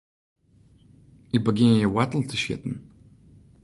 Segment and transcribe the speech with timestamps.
[1.35, 2.75] Ik begjin hjir woartel te sjitten.